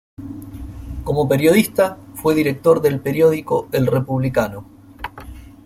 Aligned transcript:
Como 1.03 1.29
periodista 1.29 1.95
fue 2.15 2.33
director 2.33 2.81
del 2.81 3.01
periódico 3.01 3.67
"El 3.71 3.85
Republicano". 3.85 4.65